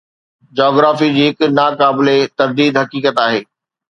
Geography 0.59 1.07
جي 1.17 1.25
هڪ 1.29 1.37
ناقابل 1.59 2.07
ترديد 2.43 2.73
حقيقت 2.83 3.15
آهي. 3.25 3.41